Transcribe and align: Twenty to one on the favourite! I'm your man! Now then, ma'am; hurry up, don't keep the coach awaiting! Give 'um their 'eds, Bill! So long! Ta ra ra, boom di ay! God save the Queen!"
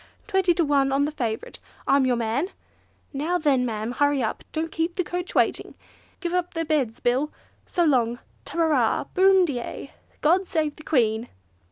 Twenty 0.25 0.55
to 0.55 0.65
one 0.65 0.91
on 0.91 1.05
the 1.05 1.11
favourite! 1.11 1.59
I'm 1.87 2.07
your 2.07 2.15
man! 2.15 2.49
Now 3.13 3.37
then, 3.37 3.63
ma'am; 3.67 3.91
hurry 3.91 4.23
up, 4.23 4.43
don't 4.51 4.71
keep 4.71 4.95
the 4.95 5.03
coach 5.03 5.35
awaiting! 5.35 5.75
Give 6.21 6.33
'um 6.33 6.47
their 6.55 6.65
'eds, 6.71 6.99
Bill! 6.99 7.31
So 7.67 7.85
long! 7.85 8.17
Ta 8.43 8.57
ra 8.57 8.65
ra, 8.65 9.03
boom 9.13 9.45
di 9.45 9.61
ay! 9.61 9.91
God 10.21 10.47
save 10.47 10.75
the 10.77 10.83
Queen!" 10.83 11.29